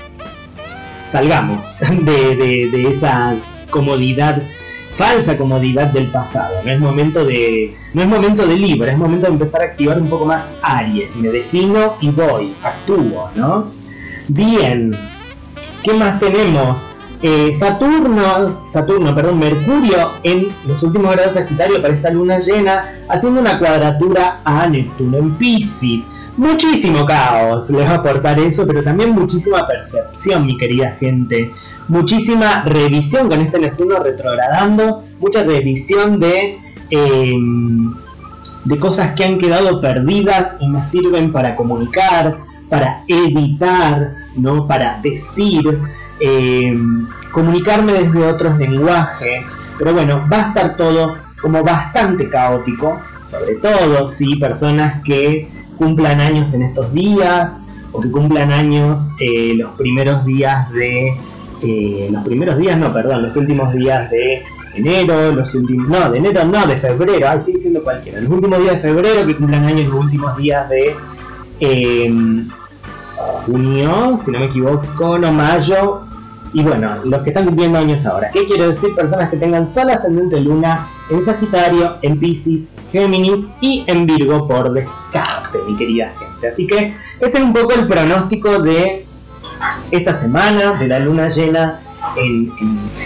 [1.06, 3.36] salgamos de, de esa
[3.70, 4.42] comodidad
[4.96, 6.56] falsa comodidad del pasado.
[6.64, 10.00] No es momento de, no es momento de Libra, es momento de empezar a activar
[10.00, 11.14] un poco más Aries.
[11.16, 13.70] Me defino y voy, actúo, ¿no?
[14.28, 14.96] Bien.
[15.82, 16.95] ¿Qué más tenemos?
[17.22, 23.40] Eh, Saturno, Saturno, perdón, Mercurio en los últimos grados Sagitario para esta luna llena, haciendo
[23.40, 26.04] una cuadratura a Neptuno en Pisces.
[26.36, 31.50] Muchísimo caos les va a aportar eso, pero también muchísima percepción, mi querida gente
[31.88, 36.58] muchísima revisión con este Neptuno retrogradando, mucha revisión de,
[36.90, 37.94] em,
[38.64, 44.66] de cosas que han quedado perdidas y me sirven para comunicar, para editar, ¿no?
[44.66, 45.80] para decir,
[46.20, 49.46] em, comunicarme desde otros lenguajes,
[49.78, 56.20] pero bueno, va a estar todo como bastante caótico, sobre todo si personas que cumplan
[56.20, 61.14] años en estos días o que cumplan años eh, los primeros días de
[61.62, 64.42] eh, los primeros días, no, perdón, los últimos días de
[64.74, 68.74] enero, los últimos, no, de enero no, de febrero, estoy diciendo cualquiera, los últimos días
[68.74, 70.94] de febrero que cumplan años, los últimos días de
[73.46, 76.05] junio, si no me equivoco, no, mayo,
[76.56, 78.30] y bueno, los que están cumpliendo años ahora.
[78.32, 78.94] ¿Qué quiero decir?
[78.94, 84.72] Personas que tengan sol ascendente luna en Sagitario, en Pisces, Géminis y en Virgo por
[84.72, 86.48] descarte, mi querida gente.
[86.48, 89.04] Así que este es un poco el pronóstico de
[89.90, 91.80] esta semana de la luna llena
[92.16, 92.50] en,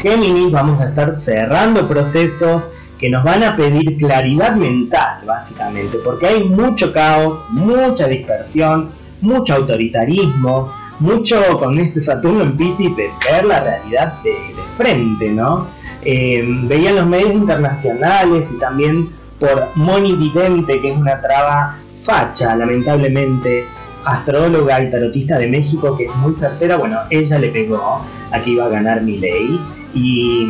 [0.00, 6.28] Géminis vamos a estar cerrando procesos que nos van a pedir claridad mental, básicamente, porque
[6.28, 13.60] hay mucho caos, mucha dispersión, mucho autoritarismo, mucho con este Saturno en Pisces ver la
[13.60, 14.34] realidad de,
[14.76, 15.66] frente, ¿no?
[16.02, 22.54] Eh, veían los medios internacionales y también por Moni Vidente, que es una traba facha,
[22.56, 23.64] lamentablemente,
[24.04, 28.50] astróloga y tarotista de México que es muy certera, bueno, ella le pegó a que
[28.50, 29.60] iba a ganar Milei.
[29.92, 30.46] Y,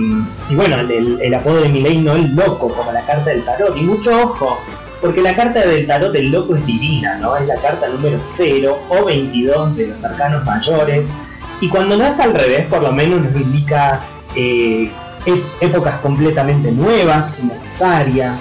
[0.51, 3.75] y bueno, el, apodo de Milei no es loco, como la carta del tarot.
[3.77, 4.59] Y mucho ojo,
[5.01, 7.37] porque la carta del tarot del loco es divina, ¿no?
[7.37, 11.07] Es la carta número 0 o 22 de los arcanos mayores.
[11.61, 14.01] Y cuando no está al revés, por lo menos nos indica
[14.35, 14.91] eh,
[15.61, 18.39] épocas completamente nuevas necesarias.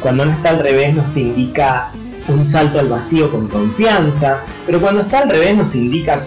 [0.00, 1.90] Cuando no está al revés nos indica
[2.28, 6.22] un salto al vacío con confianza, pero cuando está al revés nos indica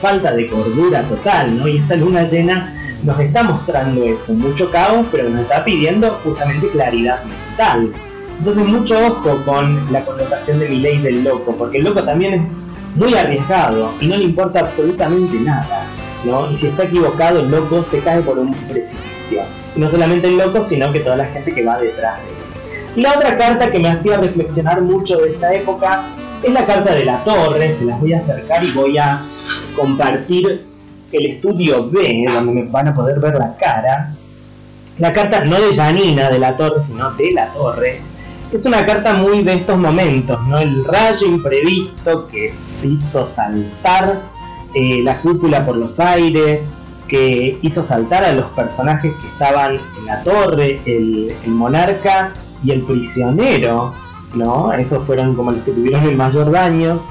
[0.00, 1.68] falta de cordura total, ¿no?
[1.68, 2.72] Y esta luna llena
[3.04, 7.92] nos está mostrando eso, mucho caos, pero nos está pidiendo justamente claridad mental.
[8.38, 12.34] Entonces mucho ojo con la connotación de mi ley del loco, porque el loco también
[12.34, 12.64] es
[12.96, 15.86] muy arriesgado y no le importa absolutamente nada,
[16.24, 16.50] ¿no?
[16.50, 19.42] Y si está equivocado, el loco se cae por un precipicio.
[19.74, 23.02] Y no solamente el loco, sino que toda la gente que va detrás de él.
[23.02, 26.04] La otra carta que me hacía reflexionar mucho de esta época
[26.42, 29.20] es la carta de la torre, se las voy a acercar y voy a
[29.74, 30.64] compartir
[31.10, 34.12] el estudio B, donde me van a poder ver la cara.
[34.98, 38.13] La carta no de Janina de la torre, sino de la torre.
[38.54, 40.58] Es una carta muy de estos momentos, ¿no?
[40.58, 44.20] El rayo imprevisto que se hizo saltar
[44.72, 46.60] eh, la cúpula por los aires,
[47.08, 52.70] que hizo saltar a los personajes que estaban en la torre, el, el monarca y
[52.70, 53.92] el prisionero,
[54.34, 54.72] ¿no?
[54.72, 57.02] Esos fueron como los que tuvieron el mayor daño.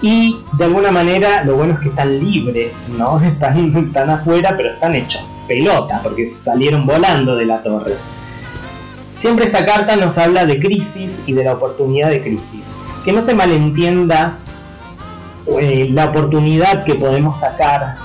[0.00, 3.20] Y de alguna manera lo bueno es que están libres, ¿no?
[3.22, 7.94] Están, están afuera, pero están hechos pelota, porque salieron volando de la torre.
[9.18, 12.76] Siempre esta carta nos habla de crisis y de la oportunidad de crisis.
[13.04, 14.38] Que no se malentienda
[15.60, 17.96] eh, la oportunidad que podemos sacar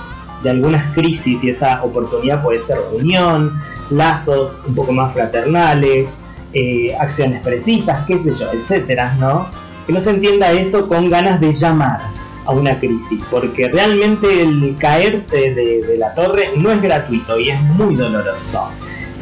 [0.42, 3.52] de algunas crisis y esa oportunidad puede ser unión,
[3.90, 6.08] lazos un poco más fraternales,
[6.52, 9.46] eh, acciones precisas, qué sé yo, etcétera, ¿no?
[9.86, 12.00] Que no se entienda eso con ganas de llamar,
[12.46, 17.60] a una crisis, porque realmente el caerse de, la torre no es gratuito y es
[17.62, 18.68] muy doloroso.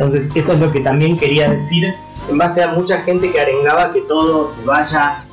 [0.03, 1.95] Entonces eso es lo que también quería decir
[2.29, 5.25] en base a mucha gente que arengaba que todo se vaya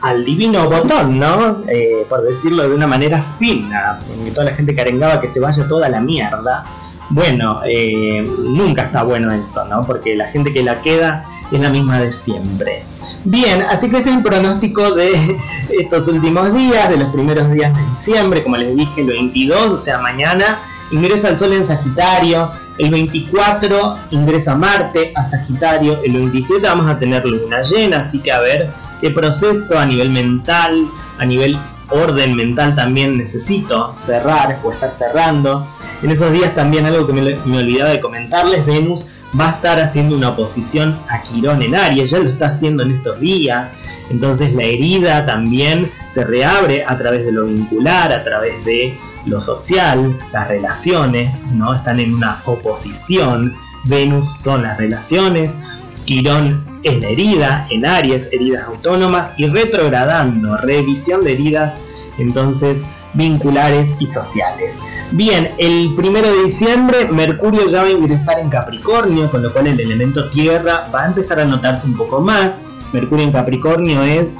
[0.00, 1.62] al divino botón, ¿no?
[1.68, 5.40] Eh, por decirlo de una manera fina, porque toda la gente que arengaba que se
[5.40, 6.64] vaya toda la mierda.
[7.10, 9.84] Bueno, eh, nunca está bueno eso, ¿no?
[9.84, 12.84] Porque la gente que la queda es la misma de siempre.
[13.24, 15.38] Bien, así que este es el pronóstico de
[15.80, 19.78] estos últimos días, de los primeros días de diciembre, como les dije, el 22, o
[19.78, 20.60] sea, mañana
[20.92, 26.98] ingresa el Sol en Sagitario, el 24 ingresa Marte a Sagitario, el 27 vamos a
[26.98, 28.70] tener luna llena, así que a ver
[29.00, 30.86] qué proceso a nivel mental,
[31.18, 35.66] a nivel orden mental también necesito cerrar o estar cerrando.
[36.02, 39.78] En esos días también algo que me, me olvidaba de comentarles, Venus va a estar
[39.80, 43.72] haciendo una oposición a Quirón en Aries, ya lo está haciendo en estos días,
[44.10, 49.40] entonces la herida también se reabre a través de lo vincular, a través de lo
[49.40, 51.74] social, las relaciones, ¿no?
[51.74, 55.56] Están en una oposición, Venus son las relaciones,
[56.04, 61.80] Quirón es la herida, en Aries, heridas autónomas y retrogradando, revisión de heridas,
[62.18, 62.78] entonces
[63.14, 64.80] vinculares y sociales.
[65.12, 69.66] Bien, el primero de diciembre Mercurio ya va a ingresar en Capricornio, con lo cual
[69.68, 72.58] el elemento tierra va a empezar a notarse un poco más.
[72.92, 74.36] Mercurio en Capricornio es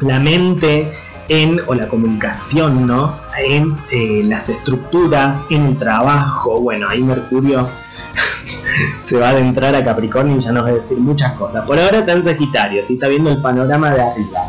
[0.00, 0.92] la mente
[1.28, 3.16] en, o la comunicación, ¿no?
[3.38, 6.60] En eh, las estructuras, en el trabajo.
[6.60, 7.68] Bueno, ahí Mercurio
[9.04, 11.64] se va a adentrar a Capricornio y ya nos va a decir muchas cosas.
[11.66, 14.40] Por ahora está en Sagitario, si está viendo el panorama de arriba.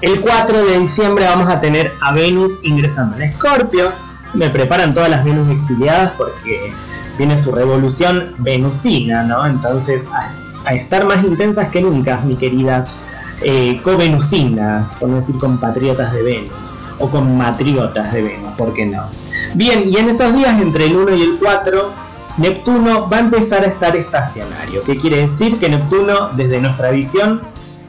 [0.00, 3.92] El 4 de diciembre vamos a tener a Venus ingresando en Escorpio.
[4.32, 6.72] Me preparan todas las Venus exiliadas porque
[7.18, 9.44] viene su revolución venusina, ¿no?
[9.46, 10.06] Entonces,
[10.64, 12.94] a, estar más intensas que nunca, mis queridas
[13.42, 19.02] eh, co-venusinas, por decir compatriotas de Venus, o con matriotas de Venus, ¿por qué no?
[19.54, 21.90] Bien, y en esos días, entre el 1 y el 4,
[22.36, 24.82] Neptuno va a empezar a estar estacionario.
[24.84, 25.58] ¿Qué quiere decir?
[25.58, 27.42] Que Neptuno, desde nuestra visión,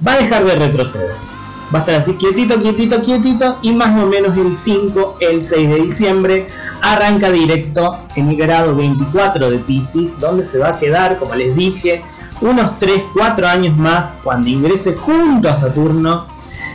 [0.06, 1.32] va a dejar de retroceder
[1.74, 5.70] va a estar así quietito, quietito, quietito y más o menos el 5, el 6
[5.70, 6.48] de diciembre
[6.82, 11.56] arranca directo en el grado 24 de Pisces, donde se va a quedar, como les
[11.56, 12.04] dije,
[12.42, 16.26] unos 3, 4 años más cuando ingrese junto a Saturno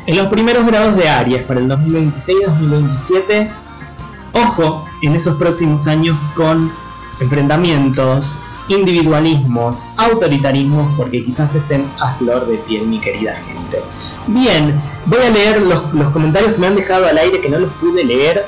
[0.06, 3.50] en los primeros grados de Aries para el 2026-2027.
[4.32, 6.70] Ojo en esos próximos años con
[7.20, 8.38] enfrentamientos,
[8.68, 13.82] individualismos, autoritarismos, porque quizás estén a flor de piel, mi querida gente.
[14.26, 17.72] Bien, voy a leer los, comentarios que me han dejado al aire que no los
[17.74, 18.44] pude leer.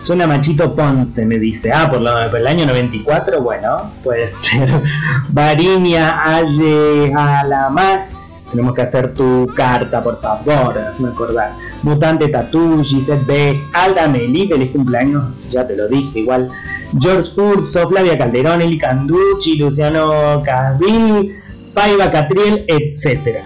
[0.00, 1.70] suena Machito Ponce, me dice.
[1.72, 4.68] Ah, por, el año 94, bueno, puede ser.
[5.28, 8.08] Varinia Aye Alamar.
[8.50, 11.52] Tenemos que hacer tu carta, por favor, hazme acordar.
[11.82, 16.50] Mutante Tatu, Gisette B, Alda Meli, feliz cumpleaños, ya te lo dije, igual.
[16.98, 21.32] George Urso, Flavia Calderón, Eli Canducci, Luciano Casvin,
[21.72, 23.44] Paiva Catriel, etcétera.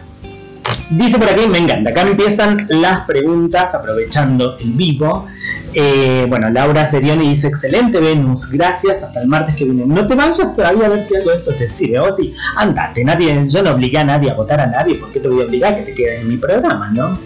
[0.91, 1.91] Dice por aquí, me encanta.
[1.91, 5.27] Acá empiezan las preguntas, aprovechando el vivo.
[5.75, 9.03] Eh, bueno, Laura Serioni dice: Excelente Venus, gracias.
[9.03, 9.85] Hasta el martes que viene.
[9.87, 11.99] No te vayas todavía a ver si algo de esto te sirve.
[11.99, 13.05] O sí, andate.
[13.05, 14.97] Nadie, yo no obligué a nadie a votar a nadie.
[14.97, 17.19] ¿Por qué te voy a obligar a que te quedes en mi programa, no?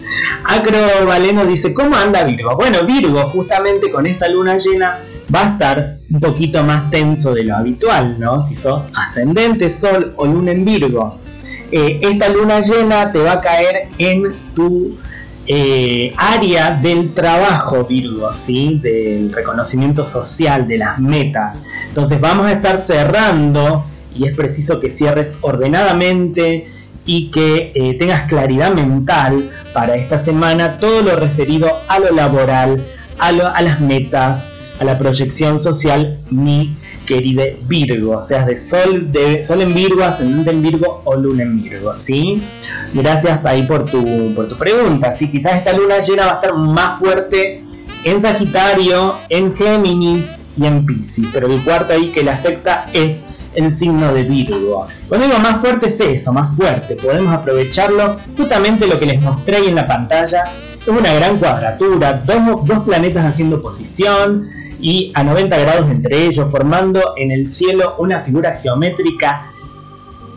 [0.45, 2.57] Acro Valeno dice: ¿Cómo anda Virgo?
[2.57, 4.99] Bueno, Virgo, justamente con esta luna llena,
[5.35, 8.41] va a estar un poquito más tenso de lo habitual, ¿no?
[8.43, 11.19] Si sos ascendente, sol o luna en Virgo
[11.71, 14.97] Eh, esta luna llena te va a caer en tu
[15.51, 18.79] eh, área del trabajo, Virgo, ¿sí?
[18.83, 21.63] Del reconocimiento social, de las metas.
[21.89, 23.85] Entonces vamos a estar cerrando
[24.15, 26.69] y es preciso que cierres ordenadamente
[27.07, 32.87] y que eh, tengas claridad mental para esta semana todo lo referido a lo laboral,
[33.19, 36.77] a, a las metas, a la proyección social, mi
[37.09, 41.63] querida Virgo, seas de Sol, de Sol en Virgo, Ascendente en Virgo o Luna en
[41.63, 42.43] Virgo, ¿sí?
[42.93, 46.55] Gracias ahí por tu, por tu pregunta, sí, quizás esta luna llena va a estar
[46.55, 47.65] más fuerte
[48.05, 53.25] en Sagitario, en Géminis y en Piscis, pero el cuarto ahí que le afecta es
[53.55, 54.87] el signo de Virgo.
[55.09, 59.57] Cuando digo más fuerte es eso, más fuerte, podemos aprovecharlo, justamente lo que les mostré
[59.57, 60.45] ahí en la pantalla,
[60.81, 64.47] es una gran cuadratura, dos, dos planetas haciendo posición,
[64.81, 69.53] y a 90 grados entre ellos, formando en el cielo una figura geométrica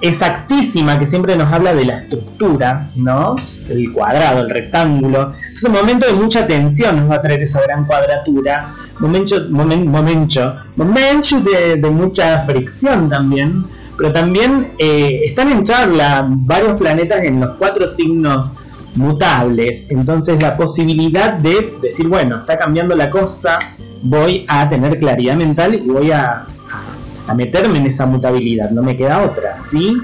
[0.01, 3.35] exactísima que siempre nos habla de la estructura, ¿no?
[3.69, 5.33] El cuadrado, el rectángulo.
[5.53, 10.55] Es un momento de mucha tensión, nos va a traer esa gran cuadratura, momento, momento,
[10.75, 13.63] momento de, mucha fricción también,
[13.95, 18.57] pero también eh, están en charla varios planetas en los cuatro signos
[18.95, 23.57] mutables, entonces la posibilidad de decir, bueno, está cambiando la cosa,
[24.01, 26.45] voy a tener claridad mental y voy a,
[27.27, 29.95] a, meterme en esa mutabilidad, no me queda otra, ¿sí?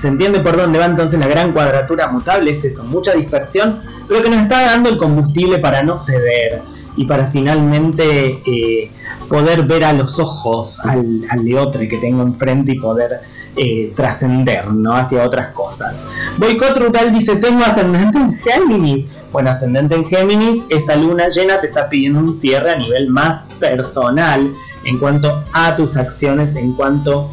[0.00, 2.52] ¿Se entiende por dónde va entonces la gran cuadratura mutable?
[2.52, 6.62] Es eso, mucha dispersión, pero que nos está dando el combustible para no ceder
[6.96, 8.90] y para finalmente eh,
[9.28, 13.20] poder ver a los ojos al, al de otro que tengo enfrente y poder
[13.62, 14.94] eh, trascender ¿no?
[14.94, 16.06] hacia otras cosas.
[16.38, 19.04] Boicot Rutal dice, tengo ascendente en Géminis.
[19.32, 23.42] Bueno, ascendente en Géminis, esta luna llena te está pidiendo un cierre a nivel más
[23.58, 24.50] personal
[24.84, 27.30] en cuanto a tus acciones, en cuanto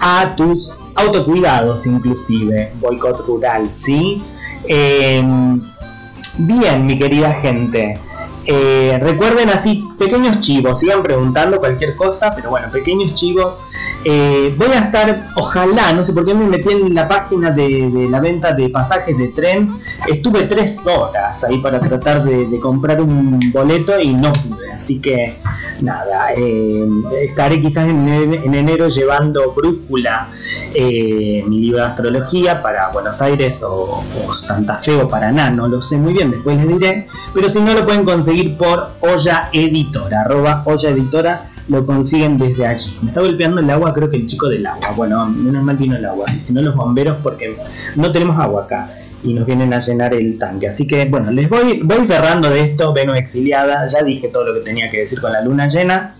[0.00, 4.22] a tus autocuidados inclusive, boicot rural, ¿sí?
[4.68, 5.62] Em,
[6.36, 7.98] bien, mi querida gente.
[8.44, 13.62] Eh, recuerden así, pequeños chivos, sigan preguntando cualquier cosa, pero bueno, pequeños chivos
[14.02, 18.08] eh, voy a estar, ojalá, no sé por qué me metí en la página de,
[18.10, 19.74] la venta de pasajes de tren.
[20.08, 24.72] Estuve tres horas ahí para tratar de, comprar un boleto y no pude.
[24.72, 25.36] Así que
[25.82, 26.86] nada, eh,
[27.22, 28.08] estaré quizás en,
[28.54, 30.28] enero llevando Brújula,
[30.72, 35.50] eh, mi libro de astrología, para Buenos Aires o, o, Santa Fe o Paraná.
[35.50, 37.06] No lo sé muy bien, después les diré.
[37.34, 39.50] Pero si no, lo pueden conseguir por Olla
[39.90, 42.98] Editora, arroba Olla Editora lo consiguen desde allí.
[43.02, 44.90] Me está golpeando el agua, creo que el chico del agua.
[44.96, 46.26] Bueno, menos mal vino el agua.
[46.34, 47.56] Y si no, los bomberos, porque
[47.96, 48.90] no tenemos agua acá.
[49.22, 50.68] Y nos vienen a llenar el tanque.
[50.68, 52.92] Así que, bueno, les voy, voy cerrando de esto.
[52.92, 53.86] Vengo exiliada.
[53.86, 56.16] Ya dije todo lo que tenía que decir con la luna llena.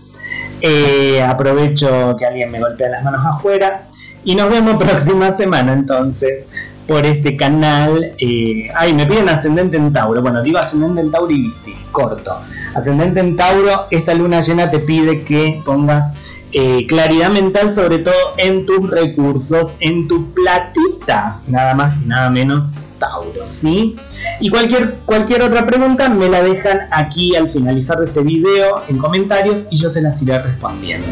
[0.61, 3.87] Eh, aprovecho que alguien me golpea las manos afuera.
[4.23, 6.45] Y nos vemos próxima semana entonces
[6.87, 8.13] por este canal.
[8.19, 10.21] Eh, ay, me piden ascendente en Tauro.
[10.21, 11.51] Bueno, digo ascendente en Tauro y
[11.91, 12.37] corto.
[12.73, 16.13] Ascendente en Tauro, esta luna llena te pide que pongas
[16.53, 22.29] eh, claridad mental, sobre todo en tus recursos, en tu platita, nada más y nada
[22.29, 23.95] menos Tauro, ¿sí?
[24.39, 29.63] Y cualquier, cualquier otra pregunta me la dejan aquí al finalizar este video en comentarios
[29.71, 31.07] y yo se las iré respondiendo.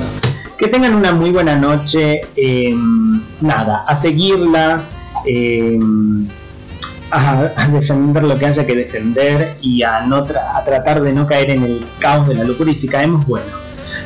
[0.58, 4.84] Que tengan una muy buena noche, em, nada, a seguirla.
[5.26, 6.28] Em,
[7.12, 11.52] a, defender lo que haya que defender y a, no a tratar de no caer
[11.52, 12.72] en el caos de la locura.
[12.72, 13.48] Y si caemos, bueno,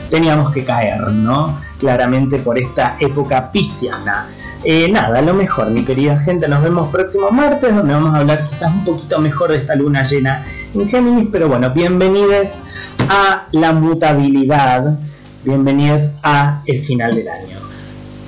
[0.09, 1.59] teníamos que caer, ¿no?
[1.79, 4.27] Claramente por esta época pisciana.
[4.65, 6.47] Eh, nada, lo mejor, mi querida gente.
[6.47, 10.03] Nos vemos próximo martes, donde vamos a hablar quizás un poquito mejor de esta luna
[10.03, 11.27] llena en Géminis.
[11.31, 12.59] Pero bueno, bienvenidos
[13.09, 14.97] a la mutabilidad.
[15.43, 17.57] Bienvenidos a el final del año.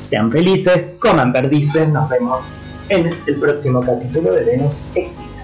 [0.01, 1.87] Sean felices, coman perdices.
[1.87, 2.41] Nos vemos
[2.89, 5.34] en el próximo capítulo de Venus Exit.